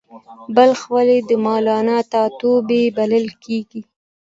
بلخ 0.55 0.81
ولې 0.95 1.17
د 1.29 1.31
مولانا 1.45 1.97
ټاټوبی 2.11 2.83
بلل 2.97 3.25
کیږي؟ 3.43 3.81